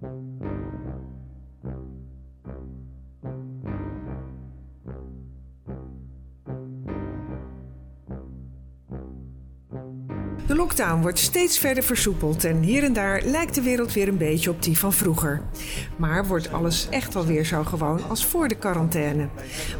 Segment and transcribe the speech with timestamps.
[0.00, 0.67] De
[10.58, 14.50] lockdown wordt steeds verder versoepeld en hier en daar lijkt de wereld weer een beetje
[14.50, 15.42] op die van vroeger.
[15.96, 19.28] Maar wordt alles echt alweer zo gewoon als voor de quarantaine?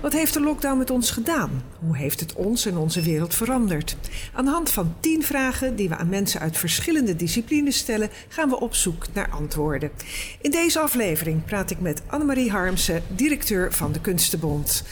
[0.00, 1.62] Wat heeft de lockdown met ons gedaan?
[1.78, 3.96] Hoe heeft het ons en onze wereld veranderd?
[4.32, 8.48] Aan de hand van tien vragen die we aan mensen uit verschillende disciplines stellen, gaan
[8.48, 9.90] we op zoek naar antwoorden.
[10.40, 14.84] In deze aflevering praat ik met Annemarie Harmsen, directeur van de Kunstenbond.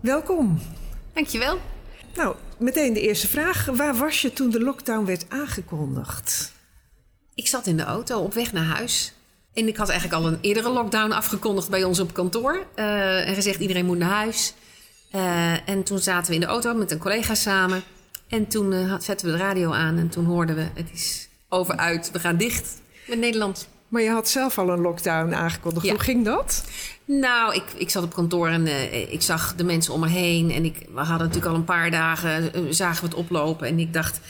[0.00, 0.58] Welkom.
[1.12, 1.58] Dankjewel.
[2.14, 3.64] Nou, meteen de eerste vraag.
[3.64, 6.52] Waar was je toen de lockdown werd aangekondigd?
[7.34, 9.12] Ik zat in de auto op weg naar huis.
[9.52, 12.66] En ik had eigenlijk al een eerdere lockdown afgekondigd bij ons op kantoor.
[12.76, 14.54] Uh, en gezegd iedereen moet naar huis.
[15.14, 17.82] Uh, en toen zaten we in de auto met een collega samen.
[18.28, 20.66] En toen uh, zetten we de radio aan en toen hoorden we...
[20.74, 23.68] het is over uit, we gaan dicht met Nederland.
[23.90, 25.86] Maar je had zelf al een lockdown aangekondigd.
[25.86, 25.92] Ja.
[25.92, 26.64] Hoe ging dat?
[27.04, 30.50] Nou, ik, ik zat op kantoor en uh, ik zag de mensen om me heen.
[30.50, 33.66] En ik, we hadden natuurlijk al een paar dagen, uh, zagen we het oplopen.
[33.66, 34.20] En ik dacht,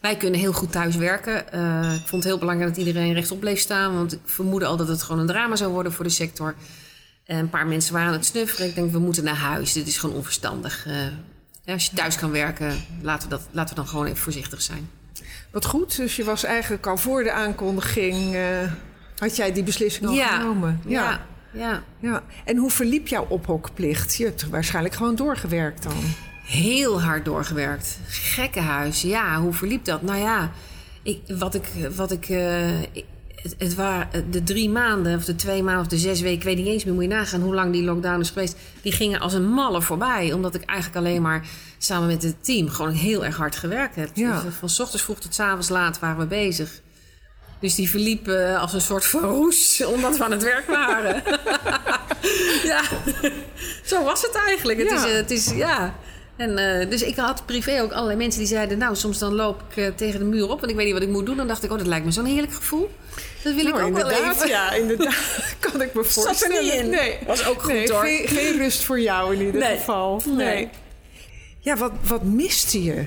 [0.00, 1.44] wij kunnen heel goed thuis werken.
[1.54, 3.94] Uh, ik vond het heel belangrijk dat iedereen rechtop bleef staan.
[3.94, 6.54] Want ik vermoedde al dat het gewoon een drama zou worden voor de sector.
[7.24, 8.68] En een paar mensen waren aan het snufferen.
[8.68, 9.72] Ik denk, we moeten naar huis.
[9.72, 10.86] Dit is gewoon onverstandig.
[11.64, 14.62] Ja, als je thuis kan werken, laten we, dat, laten we dan gewoon even voorzichtig
[14.62, 14.90] zijn.
[15.50, 18.36] Wat goed, dus je was eigenlijk al voor de aankondiging...
[19.20, 20.36] had jij die beslissing al ja.
[20.36, 20.80] genomen?
[20.86, 21.28] ja.
[21.52, 21.82] Ja.
[21.98, 22.22] ja.
[22.44, 24.14] En hoe verliep jouw ophokplicht?
[24.14, 25.92] Je hebt waarschijnlijk gewoon doorgewerkt dan.
[26.44, 27.98] Heel hard doorgewerkt.
[28.08, 29.02] Gekkenhuis.
[29.02, 30.02] Ja, hoe verliep dat?
[30.02, 30.50] Nou ja,
[31.02, 31.64] ik, wat ik.
[31.96, 32.38] Wat ik uh,
[33.42, 36.44] het, het waren de drie maanden, of de twee maanden, of de zes weken, ik
[36.44, 38.56] weet niet eens meer, moet je nagaan hoe lang die lockdown is geweest.
[38.82, 41.46] Die gingen als een malle voorbij, omdat ik eigenlijk alleen maar
[41.78, 44.10] samen met het team gewoon heel erg hard gewerkt heb.
[44.14, 44.40] Ja.
[44.40, 46.80] Dus van s ochtends vroeg tot s avonds laat waren we bezig.
[47.60, 51.22] Dus die verliepen als een soort van roes, omdat we aan het werk waren.
[52.72, 52.82] ja,
[53.84, 54.78] zo was het eigenlijk.
[54.78, 55.06] Het, Ja.
[55.06, 55.94] is, het is, ja.
[56.36, 58.78] En, uh, dus ik had privé ook allerlei mensen die zeiden...
[58.78, 61.02] nou, soms dan loop ik uh, tegen de muur op en ik weet niet wat
[61.02, 61.36] ik moet doen.
[61.36, 62.90] Dan dacht ik, oh, dat lijkt me zo'n heerlijk gevoel.
[63.42, 64.48] Dat wil nou, ik ook wel even.
[64.48, 65.14] Ja, inderdaad.
[65.70, 66.34] kan ik me voorstellen.
[66.34, 66.90] Zat er niet in.
[66.90, 68.02] Nee, Was ook goed, nee, hoor.
[68.04, 69.76] Geen, geen rust voor jou in ieder Nee.
[69.76, 70.22] geval.
[70.26, 70.68] Nee.
[71.58, 73.06] Ja, wat, wat miste je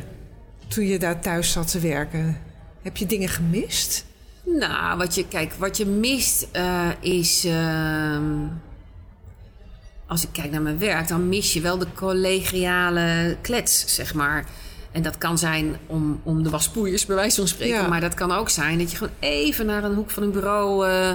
[0.68, 2.42] toen je daar thuis zat te werken?
[2.82, 4.06] Heb je dingen gemist?
[4.44, 7.46] Nou, wat je, kijk, wat je mist uh, is.
[7.46, 8.18] Uh,
[10.08, 14.46] als ik kijk naar mijn werk, dan mis je wel de collegiale klets, zeg maar.
[14.92, 17.82] En dat kan zijn om, om de waspoeiers, bij wijze van spreken.
[17.82, 17.88] Ja.
[17.88, 20.88] Maar dat kan ook zijn dat je gewoon even naar een hoek van een bureau
[20.88, 21.12] uh,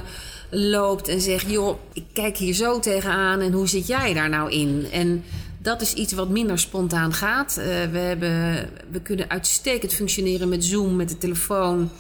[0.50, 4.50] loopt en zegt: joh, ik kijk hier zo tegenaan en hoe zit jij daar nou
[4.50, 4.86] in?
[4.92, 5.24] En
[5.58, 7.56] dat is iets wat minder spontaan gaat.
[7.58, 11.90] Uh, we, hebben, we kunnen uitstekend functioneren met Zoom, met de telefoon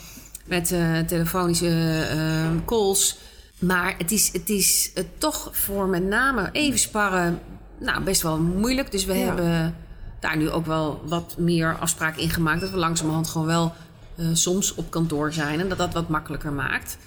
[0.48, 1.66] met uh, telefonische
[2.14, 3.18] uh, calls.
[3.58, 7.38] Maar het is, het is uh, toch voor met name even sparren
[7.80, 8.90] nou, best wel moeilijk.
[8.90, 9.24] Dus we Ja.
[9.24, 9.74] hebben
[10.20, 12.60] daar nu ook wel wat meer afspraken in gemaakt.
[12.60, 13.74] Dat we langzamerhand gewoon wel
[14.16, 15.60] eh, soms op kantoor zijn.
[15.60, 16.98] En dat dat wat makkelijker maakt.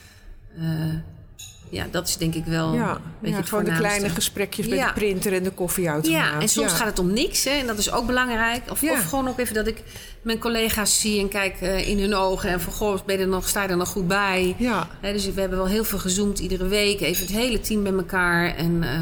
[1.71, 4.77] Ja, dat is denk ik wel ja, een beetje ja gewoon de kleine gesprekjes met
[4.77, 4.87] Ja.
[4.87, 6.19] de printer en de koffieautomaat.
[6.33, 6.77] Ja, en soms Ja.
[6.77, 7.43] gaat het om niks.
[7.43, 8.61] Hè, en dat is ook belangrijk.
[8.71, 9.83] Of, of gewoon ook even dat ik
[10.21, 12.49] mijn collega's zie en kijk eh, in hun ogen.
[12.49, 14.55] En van, goh, ben je er nog, sta je er nog goed bij?
[14.57, 17.01] Ja, Hè, dus we hebben wel heel veel gezoomd iedere week.
[17.01, 18.55] Even het hele team bij elkaar.
[18.55, 18.99] En eh,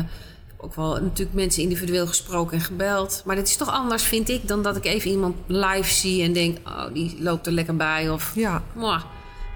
[0.57, 3.21] ook wel natuurlijk mensen individueel gesproken en gebeld.
[3.25, 6.33] Maar dat is toch anders, vind ik, dan dat ik even iemand live zie en
[6.33, 6.57] denk...
[6.67, 8.09] oh, die loopt er lekker bij.
[8.09, 8.63] Of, ja,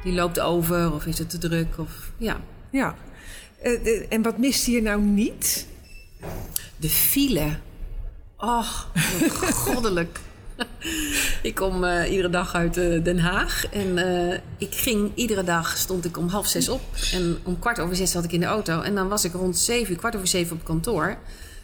[0.04, 0.94] die loopt over.
[0.94, 1.68] Of is het te druk?
[1.78, 2.40] Of, ja.
[2.74, 2.96] Ja.
[3.62, 5.68] Eh, en wat miste je nou niet?
[6.78, 7.58] De file.
[8.38, 8.88] Och,
[9.40, 10.20] wat goddelijk.
[11.42, 13.66] ik kom eh, iedere dag uit eh, Den Haag.
[13.72, 13.98] En
[14.58, 16.82] ik ging iedere dag, stond ik om half zes op.
[17.14, 18.82] En om kwart over zes zat ik in de auto.
[18.82, 21.18] En dan was ik rond zeven uur, kwart over zeven op kantoor.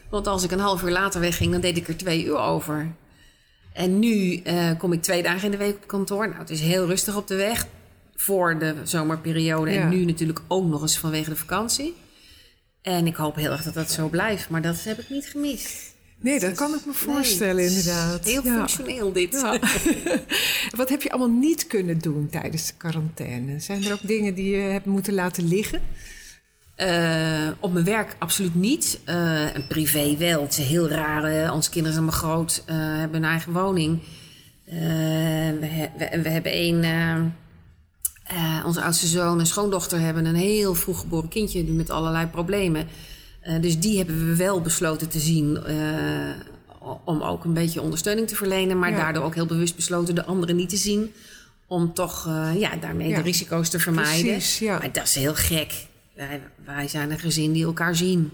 [0.09, 2.88] Want als ik een half uur later wegging, dan deed ik er twee uur over.
[3.74, 4.41] En nu
[4.78, 6.28] kom ik twee dagen in de week op kantoor.
[6.28, 7.66] Nou, het is heel rustig op de weg
[8.22, 9.72] voor de zomerperiode.
[9.72, 9.82] Ja.
[9.82, 11.96] En nu natuurlijk ook nog eens vanwege de vakantie.
[12.82, 14.49] En ik hoop heel erg dat dat zo blijft.
[14.49, 15.93] Maar dat heb ik niet gemist.
[16.22, 18.26] Nee, dat kan ik me voorstellen, Nee, inderdaad.
[18.26, 18.53] Heel Ja.
[18.58, 19.32] functioneel dit.
[19.32, 19.59] Ja.
[20.79, 23.59] Wat heb je allemaal niet kunnen doen tijdens de quarantaine?
[23.59, 25.82] Zijn er ook dingen die je hebt moeten laten liggen?
[26.76, 28.99] Eh, op mijn werk absoluut niet.
[29.05, 30.41] Eh, en privé wel.
[30.41, 31.53] Het is heel raar.
[31.53, 32.64] Onze kinderen zijn maar groot.
[32.66, 33.99] eh, hebben een eigen woning.
[34.66, 34.76] We,
[35.66, 36.84] he- we, we hebben één...
[38.29, 42.87] eh, onze oudste zoon en schoondochter hebben een heel vroeg geboren kindje met allerlei problemen.
[43.41, 45.76] Eh, dus die hebben we wel besloten te zien eh,
[47.03, 48.79] om ook een beetje ondersteuning te verlenen.
[48.79, 48.97] Maar Ja.
[48.97, 51.11] daardoor ook heel bewust besloten de anderen niet te zien.
[51.67, 52.26] Om toch
[52.58, 54.26] ja, daarmee Ja, de risico's te vermijden.
[54.26, 54.78] precies, ja.
[54.78, 55.73] Maar dat is heel gek.
[56.16, 58.31] Wij, wij zijn een gezin die elkaar zien.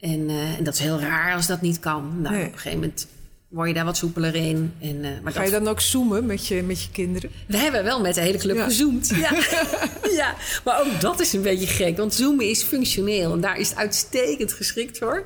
[0.00, 0.28] En,
[0.58, 2.20] en dat is heel raar als dat niet kan.
[2.22, 2.46] Nou, Nee.
[2.46, 3.06] op een gegeven moment
[3.54, 4.72] word je daar wat soepeler in.
[4.80, 7.30] En, eh, maar Ga je dat, dan ook zoomen met je, met je kinderen?
[7.46, 8.64] we hebben wel met de hele club Ja.
[8.64, 9.08] gezoomd.
[9.14, 9.30] Ja.
[10.20, 10.34] ja,
[10.64, 11.96] maar ook dat is een beetje gek.
[11.96, 13.32] Want zoomen is functioneel.
[13.32, 15.24] En daar is het uitstekend geschikt voor.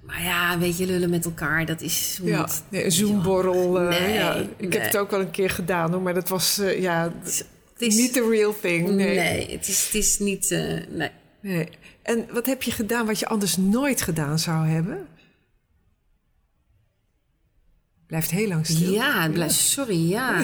[0.00, 2.18] Maar ja, weet je, lullen met elkaar, dat is...
[2.22, 3.80] Ja, nee, een zoomborrel.
[3.80, 4.34] eh, Nee, ja.
[4.34, 4.70] Ik nee.
[4.70, 7.44] heb het ook wel een keer gedaan hoor, maar dat was eh, ja, Het
[7.78, 8.88] is, niet the real thing.
[8.90, 9.50] nee, Nee.
[9.52, 10.50] het, is, het is niet...
[10.90, 11.10] nee.
[11.40, 11.68] nee.
[12.02, 15.06] En wat heb je gedaan wat je anders nooit gedaan zou hebben?
[18.14, 18.92] Blijft heel lang stil.
[18.92, 20.42] Ja, het blijft, sorry, ja.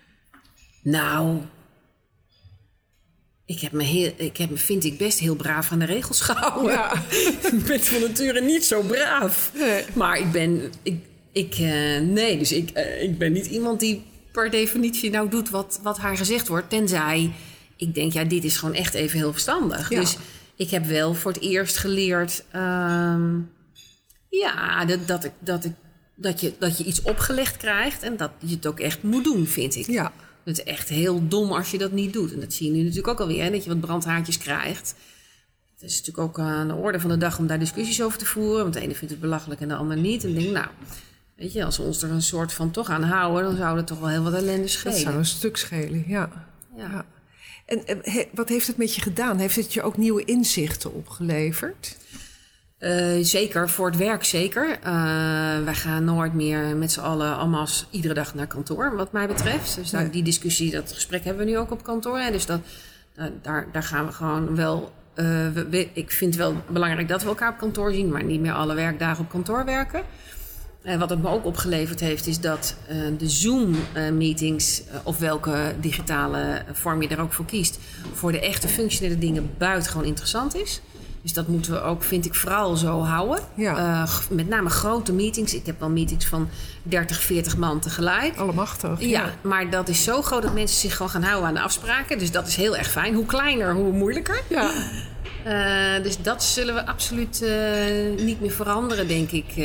[0.82, 1.40] nou,
[3.44, 6.20] ik heb, me heel, ik heb me, vind ik, best heel braaf aan de regels
[6.30, 6.72] gehouden.
[6.72, 6.92] Ja.
[7.52, 9.52] ik ben van nature niet zo braaf.
[9.54, 9.84] Nee.
[9.94, 14.02] Maar ik ben, ik, ik eh, nee, dus ik, eh, ik ben niet iemand die
[14.32, 16.70] per definitie nou doet wat, wat haar gezegd wordt.
[16.70, 17.32] Tenzij
[17.76, 19.90] ik denk, ja, dit is gewoon echt even heel verstandig.
[19.90, 20.00] Ja.
[20.00, 20.16] Dus
[20.56, 23.40] ik heb wel voor het eerst geleerd, ehm,
[24.28, 25.72] ja, dat, dat, ik, dat, ik,
[26.14, 29.46] dat, je, dat je iets opgelegd krijgt en dat je het ook echt moet doen,
[29.46, 29.86] vind ik.
[29.86, 30.12] Ja.
[30.44, 32.32] Het is echt heel dom als je dat niet doet.
[32.32, 34.94] En dat zie je nu natuurlijk ook alweer, hè, dat je wat brandhaartjes krijgt.
[35.74, 38.26] Het is natuurlijk ook aan de orde van de dag om daar discussies over te
[38.26, 38.62] voeren.
[38.62, 40.24] Want de ene vindt het belachelijk en de ander niet.
[40.24, 40.66] En ik denk, nou,
[41.36, 43.42] weet je, als we ons er een soort van toch aan houden...
[43.44, 44.98] dan zou het toch wel heel wat ellende Dat schelen.
[44.98, 46.46] zou een stuk schelen, ja.
[46.76, 46.88] Ja.
[46.90, 47.04] ja.
[47.66, 49.38] En eh, he- wat heeft het met je gedaan?
[49.38, 51.96] Heeft het je ook nieuwe inzichten opgeleverd?
[52.82, 54.70] Eh, zeker, voor het werk zeker.
[54.82, 54.92] Eh,
[55.64, 59.74] wij gaan nooit meer met z'n allen allemaal iedere dag naar kantoor, wat mij betreft.
[59.74, 62.18] Dus daar, die discussie, dat gesprek hebben we nu ook op kantoor.
[62.18, 62.30] Hè.
[62.30, 62.60] Dus dat,
[63.14, 64.92] eh, daar, daar gaan we gewoon wel...
[65.14, 65.24] eh,
[65.54, 68.08] we- we- ik vind het wel belangrijk dat we elkaar op kantoor zien...
[68.08, 70.02] maar niet meer alle werkdagen op kantoor werken.
[70.82, 72.76] En wat het me ook opgeleverd heeft, is dat
[73.18, 77.78] de Zoom-meetings, of welke digitale vorm je er ook voor kiest,
[78.12, 80.80] voor de echte functionele dingen buitengewoon interessant is.
[81.22, 83.38] Dus dat moeten we ook, vind ik, vooral zo houden.
[83.54, 83.76] Ja.
[83.76, 85.54] Eh, met name grote meetings.
[85.54, 86.48] Ik heb wel meetings van
[86.82, 88.36] 30, 40 man tegelijk.
[88.36, 89.00] Allemachtig.
[89.00, 92.18] Ja, maar dat is zo groot dat mensen zich gewoon gaan houden aan de afspraken.
[92.18, 93.14] Dus dat is heel erg fijn.
[93.14, 94.42] Hoe kleiner, hoe moeilijker.
[94.48, 94.70] Ja.
[95.44, 99.56] Eh, dus dat zullen we absoluut eh, niet meer veranderen, denk ik.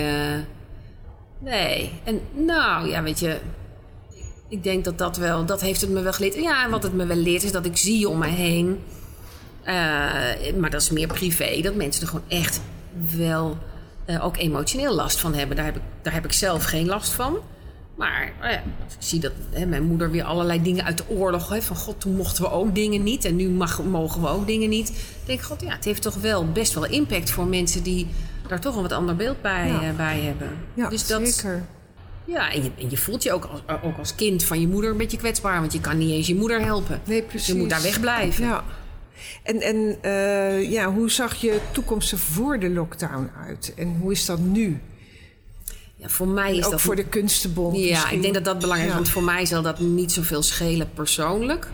[1.39, 1.91] Nee.
[2.03, 3.37] En nou, ja, weet je.
[4.49, 6.35] Ik denk dat dat wel, dat heeft het me wel geleerd.
[6.35, 8.79] Ja, en wat het me wel leert is dat ik zie om me heen.
[9.67, 11.61] Eh, maar dat is meer privé.
[11.61, 12.61] Dat mensen er gewoon echt
[13.17, 13.57] wel
[14.05, 15.55] eh, ook emotioneel last van hebben.
[15.55, 17.37] Daar heb ik, daar heb ik zelf geen last van.
[17.95, 21.03] Maar nou ja, als ik zie dat hè, mijn moeder weer allerlei dingen uit de
[21.09, 21.49] oorlog...
[21.49, 24.47] Hè, van god, toen mochten we ook dingen niet en nu mag, mogen we ook
[24.47, 24.87] dingen niet.
[24.87, 27.83] Dan denk ik, god, ja, het heeft toch wel best wel impact voor mensen...
[27.83, 28.07] die
[28.47, 29.81] daar toch een wat ander beeld bij, Ja.
[29.81, 30.49] eh, bij hebben.
[30.73, 31.63] Ja, dus dat, zeker.
[32.25, 34.91] Ja, en je, en je voelt je ook als, ook als kind van je moeder
[34.91, 35.59] een beetje kwetsbaar...
[35.59, 37.01] want je kan niet eens je moeder helpen.
[37.05, 37.47] Nee, Dus precies.
[37.47, 38.45] je moet daar wegblijven.
[38.45, 38.63] Ja.
[39.43, 43.73] En, en eh, ja, hoe zag je toekomst er voor de lockdown uit?
[43.75, 44.79] En hoe is dat nu?
[45.95, 46.81] Ja, voor mij is ook dat...
[46.81, 48.15] voor de kunstenbond Ja, misschien.
[48.15, 48.95] ik denk dat dat belangrijk is.
[48.95, 49.01] Ja.
[49.01, 51.67] Want voor mij zal dat niet zoveel schelen persoonlijk.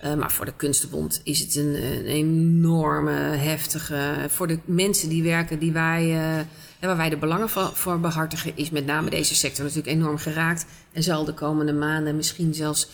[0.00, 4.26] Eh, maar voor de Kunstenbond is het een, een enorme, heftige...
[4.28, 6.44] Voor de mensen die werken, die wij, eh,
[6.80, 8.52] waar wij de belangen van, voor behartigen...
[8.54, 10.66] is met name deze sector natuurlijk enorm geraakt.
[10.92, 12.88] En zal de komende maanden misschien zelfs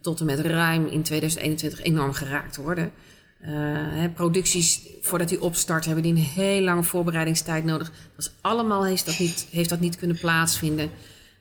[0.00, 2.92] tot en met ruim in 2021 enorm geraakt worden.
[3.40, 7.90] Hè, producties, voordat die opstart, hebben die een heel lange voorbereidingstijd nodig.
[8.16, 10.90] Dat is allemaal heeft dat, niet, heeft dat niet kunnen plaatsvinden.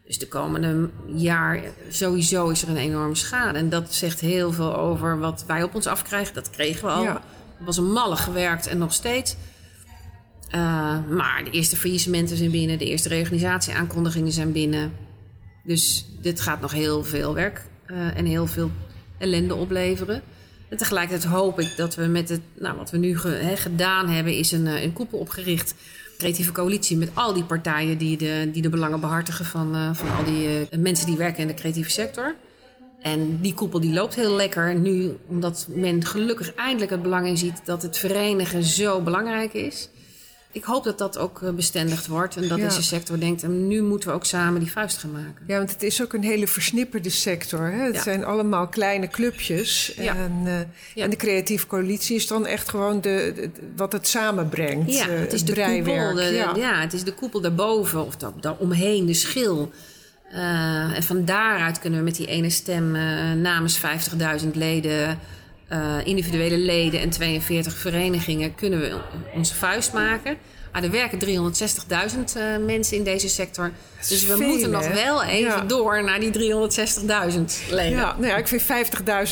[0.10, 3.58] Dus de komende jaar eh, sowieso is er een enorme schade.
[3.58, 6.34] En dat zegt heel veel over wat wij op ons afkrijgen.
[6.34, 7.04] Dat kregen we al.
[7.04, 7.14] Ja.
[7.58, 9.36] Het was een malle gewerkt en nog steeds.
[10.50, 10.60] Eh,
[11.10, 12.78] maar de eerste faillissementen zijn binnen.
[12.78, 14.92] De eerste reorganisatieaankondigingen zijn binnen.
[15.64, 17.66] Dus dit gaat nog heel veel werk
[18.16, 18.72] en heel veel
[19.18, 20.22] ellende opleveren.
[20.70, 23.18] En tegelijkertijd hoop ik dat we met het, nou, wat we nu
[23.56, 25.74] gedaan hebben, is een, eh, een koepel opgericht.
[26.18, 30.16] Creatieve coalitie met al die partijen die de, die de belangen behartigen van, eh, van
[30.16, 32.36] al die eh, mensen die werken in de creatieve sector.
[33.02, 37.38] En die koepel die loopt heel lekker nu, omdat men gelukkig eindelijk het belang in
[37.38, 39.90] ziet dat het verenigen zo belangrijk is.
[40.52, 42.64] Ik hoop dat dat ook eh, bestendigd wordt en dat Ja.
[42.68, 45.44] deze sector denkt, en nu moeten we ook samen die vuist gaan maken.
[45.48, 47.72] Ja, want het is ook een hele versnipperde sector.
[47.72, 47.84] Hè?
[47.86, 48.02] Het Ja.
[48.02, 49.94] zijn allemaal kleine clubjes.
[49.98, 50.16] Ja.
[50.16, 50.42] En,
[50.96, 54.94] eh, en de creatieve coalitie is dan echt gewoon de, de- wat het samenbrengt.
[54.94, 56.24] Ja, eh, het is de koepel, de,
[56.56, 56.80] ja.
[56.82, 59.72] het is de koepel daarboven of da- daaromheen, de schil.
[60.94, 62.92] En van daaruit kunnen we met die ene stem
[63.42, 65.20] namens 50.000 leden,
[66.04, 68.98] individuele leden en 42 verenigingen, kunnen we
[69.34, 70.38] onze vuist maken.
[70.72, 73.72] Ah, er werken 360.000 uh, mensen in deze sector.
[74.08, 74.94] Dus we veel, moeten nog hè?
[74.94, 75.62] wel even Ja.
[75.62, 77.98] door naar die 360.000 leden.
[77.98, 78.62] Ja, nou ja, ik vind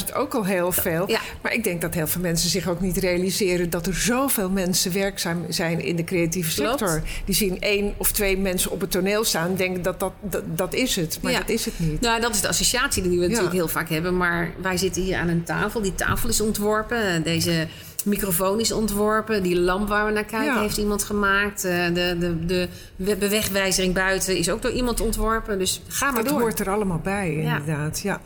[0.10, 1.10] 50.000 ook al heel veel.
[1.10, 1.20] Ja.
[1.41, 4.94] Maar ik denk dat heel veel mensen zich ook niet realiseren dat er zoveel mensen
[4.94, 6.79] werkzaam zijn in de creatieve Klopt.
[6.79, 7.01] sector.
[7.25, 10.44] Die zien één of twee mensen op het toneel staan en denken dat dat, dat,
[10.46, 11.20] dat is het.
[11.22, 12.01] Maar dat is het niet.
[12.01, 14.17] Nou, dat is de associatie die we natuurlijk heel vaak hebben.
[14.17, 15.82] Maar wij zitten hier aan een tafel.
[15.82, 17.24] Die tafel is ontworpen.
[17.24, 17.67] Deze
[18.06, 19.44] microfoon is ontworpen.
[19.44, 20.62] Die lamp waar we naar kijken Ja.
[20.62, 21.63] heeft iemand gemaakt.
[21.63, 25.60] Eh, De, de, de we- bewegwijzering buiten is ook door iemand ontworpen.
[25.60, 26.42] Dus ga maar Dat door.
[26.42, 28.00] hoort er allemaal bij, inderdaad.
[28.00, 28.22] Ja.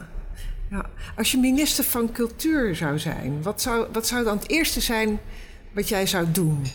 [0.70, 0.86] Ja.
[1.18, 5.20] Als je minister van Cultuur zou zijn, wat zou, wat zou dan het eerste zijn
[5.74, 6.66] wat jij zou doen?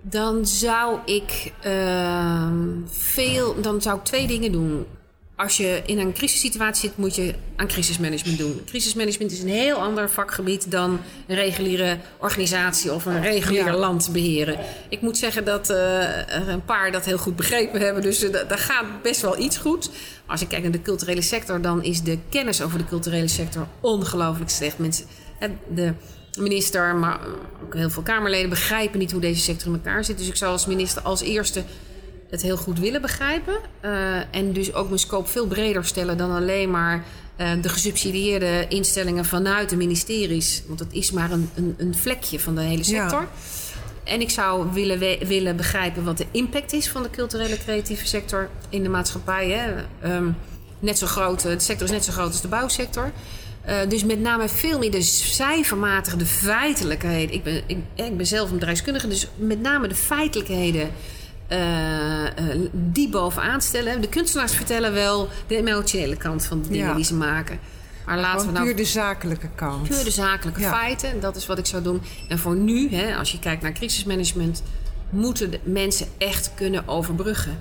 [0.00, 3.60] Dan zou ik ehm, veel.
[3.60, 4.86] Dan zou ik twee dingen doen.
[5.36, 8.62] Als je in een crisissituatie zit, moet je aan crisismanagement doen.
[8.66, 13.76] Crisismanagement is een heel ander vakgebied dan een reguliere organisatie of een reguliere Ja.
[13.76, 14.58] land beheren.
[14.88, 18.02] Ik moet zeggen dat eh, er een paar dat heel goed begrepen hebben.
[18.02, 19.90] Dus eh, da- daar gaat best wel iets goed.
[20.26, 23.66] Als ik kijk naar de culturele sector, dan is de kennis over de culturele sector
[23.80, 24.78] ongelooflijk slecht.
[24.78, 25.06] Mensen,
[25.38, 25.92] hè, de
[26.38, 27.20] minister, maar
[27.64, 30.18] ook heel veel Kamerleden begrijpen niet hoe deze sector in elkaar zit.
[30.18, 31.62] Dus ik zou als minister als eerste
[32.32, 33.54] het heel goed willen begrijpen.
[33.80, 37.04] eh, en dus ook mijn scope veel breder stellen dan alleen maar
[37.36, 40.62] eh, de gesubsidieerde instellingen vanuit de ministeries.
[40.66, 42.84] Want dat is maar een, een, een vlekje van de hele Ja.
[42.84, 43.28] sector.
[44.04, 48.06] En ik zou willen, we- willen begrijpen wat de impact is van de culturele creatieve
[48.06, 49.48] sector in de maatschappij.
[49.50, 49.70] Hè.
[50.08, 50.28] Ehm,
[50.78, 53.12] net zo groot, eh, de sector is net zo groot als de bouwsector.
[53.62, 57.34] Eh, dus met name veel meer de cijfermatige, de feitelijkheden.
[57.34, 60.90] Ik ben, ik, ik ben zelf een bedrijfskundige, dus met name de feitelijkheden
[61.52, 64.00] eh, eh, die bovenaan stellen.
[64.00, 66.94] De kunstenaars vertellen wel de emotionele kant van de dingen Ja.
[66.94, 67.58] die ze maken.
[68.06, 69.88] Maar laten we nou puur de zakelijke kant.
[69.88, 70.70] puur de zakelijke Ja.
[70.70, 71.20] feiten.
[71.20, 72.02] Dat is wat ik zou doen.
[72.28, 74.62] En voor nu, hè, als je kijkt naar crisismanagement,
[75.10, 77.58] moeten de mensen echt kunnen overbruggen.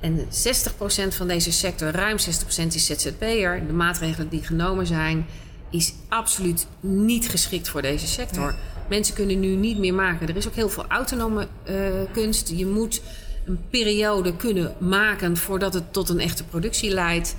[0.00, 3.66] En 60% van deze sector, ruim 60% is ZZP'er.
[3.66, 5.26] De maatregelen die genomen zijn,
[5.70, 8.54] is absoluut niet geschikt voor deze sector.
[8.88, 10.28] Mensen kunnen nu niet meer maken.
[10.28, 11.74] Er is ook heel veel autonome eh,
[12.12, 12.48] kunst.
[12.56, 13.00] Je moet
[13.46, 17.36] een periode kunnen maken voordat het tot een echte productie leidt.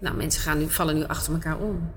[0.00, 1.90] Nou, mensen gaan nu, vallen nu achter elkaar om.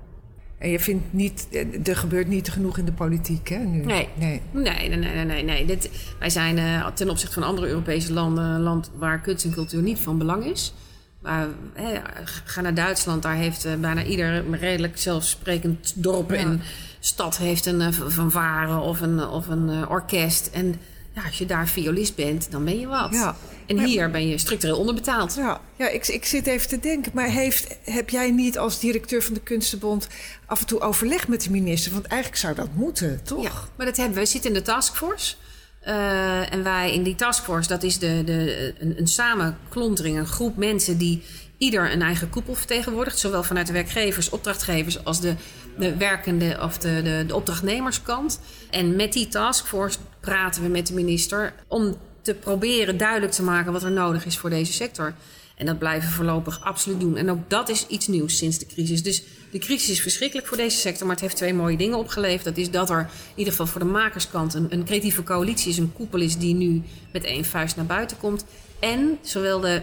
[0.58, 3.58] En je vindt niet, eh, er gebeurt niet genoeg in de politiek, hè?
[3.58, 3.84] Nu.
[3.84, 4.08] Nee.
[4.14, 4.40] nee.
[4.50, 5.44] Nee, nee, nee, nee.
[5.44, 5.66] nee.
[5.66, 9.52] Dit, wij zijn eh, ten opzichte van andere Europese landen een land waar kunst en
[9.52, 10.74] cultuur niet van belang is.
[11.20, 12.00] Maar hè,
[12.44, 16.36] ga naar Duitsland, daar heeft eh, bijna ieder redelijk zelfsprekend dorp Ja.
[16.36, 16.60] en
[17.00, 20.46] stad heeft een uh, fanfare of een, of een orkest.
[20.46, 20.74] En
[21.14, 23.12] ja, als je daar violist bent, dan ben je wat.
[23.12, 23.36] Ja.
[23.66, 25.34] En Maar- hier ben je structureel onderbetaald.
[25.34, 27.12] Ja, ja ik, ik zit even te denken.
[27.14, 30.08] Maar heeft, heb jij niet als directeur van de Kunstenbond
[30.46, 31.92] af en toe overleg met de minister?
[31.92, 33.42] Want eigenlijk zou dat moeten, toch?
[33.42, 34.20] Ja, maar dat hebben we.
[34.20, 35.34] We zitten in de taskforce.
[35.80, 40.56] Eh, en wij in die taskforce, dat is de, de, een, een samenklontering, een groep
[40.56, 41.22] mensen die
[41.58, 43.18] ieder een eigen koepel vertegenwoordigt.
[43.18, 45.34] Zowel vanuit de werkgevers, opdrachtgevers als de,
[45.78, 48.40] de werkende of de, de, de opdrachtnemerskant.
[48.70, 53.72] En met die taskforce praten we met de minister om te proberen duidelijk te maken
[53.72, 55.14] wat er nodig is voor deze sector.
[55.56, 57.16] En dat blijven we voorlopig absoluut doen.
[57.16, 59.02] En ook dat is iets nieuws sinds de crisis.
[59.02, 62.44] Dus de crisis is verschrikkelijk voor deze sector, maar het heeft twee mooie dingen opgeleverd.
[62.44, 65.78] Dat is dat er in ieder geval voor de makerskant een, een creatieve coalitie is,
[65.78, 68.44] een koepel is die nu met één vuist naar buiten komt.
[68.78, 69.82] En zowel de,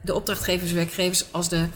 [0.00, 1.66] de opdrachtgevers, werkgevers als de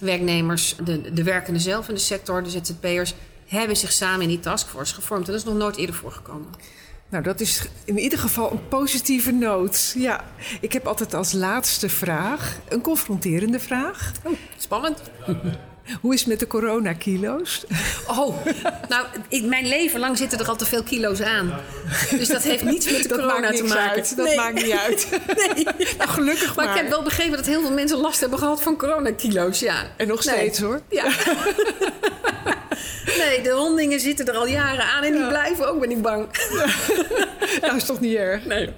[0.00, 3.14] werknemers, de, de werkenden zelf in de sector, de ZZP'ers,
[3.46, 5.26] hebben zich samen in die taskforce gevormd.
[5.26, 6.48] En dat is nog nooit eerder voorgekomen.
[7.10, 9.94] Nou, dat is in ieder geval een positieve noot.
[9.98, 10.24] Ja,
[10.60, 14.12] ik heb altijd als laatste vraag een confronterende vraag.
[14.22, 14.98] Oh, spannend.
[16.00, 17.64] Hoe is het met de coronakilo's?
[18.08, 18.36] Oh,
[18.88, 21.54] nou, in mijn leven lang zitten er al te veel kilo's aan.
[22.10, 23.90] Dus dat heeft niets met de Dat corona te maken.
[23.90, 24.16] uit.
[24.16, 24.36] Dat Nee.
[24.36, 25.08] maakt niet uit.
[25.54, 25.64] Nee.
[25.98, 26.74] Nou, gelukkig Maar maar.
[26.76, 29.82] ik heb wel begrepen dat heel veel mensen last hebben gehad van coronakilo's, ja.
[29.96, 30.34] En nog Nee.
[30.34, 30.80] steeds hoor.
[30.90, 31.04] Ja.
[33.18, 35.28] Nee, de hondingen zitten er al jaren aan en die Ja.
[35.28, 36.26] blijven ook, ben ik bang.
[37.60, 38.44] Nou, is toch niet erg.
[38.44, 38.70] Nee.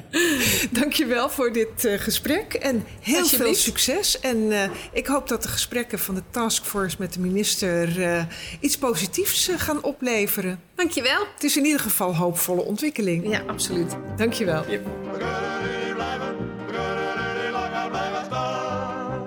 [0.80, 4.20] Dankjewel voor dit eh, gesprek en heel veel succes.
[4.20, 8.22] En eh, ik hoop dat de gesprekken van de taskforce met de minister eh,
[8.60, 10.60] iets positiefs gaan opleveren.
[10.74, 11.26] Dankjewel.
[11.34, 13.30] Het is in ieder geval hoopvolle ontwikkeling.
[13.30, 13.96] Ja, absoluut.
[14.16, 14.60] Dankjewel.
[14.64, 14.80] We kunnen
[15.86, 16.36] niet blijven,
[16.66, 19.26] we kunnen niet langer blijven staan.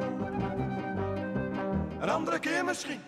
[2.02, 3.00] Een andere keer misschien.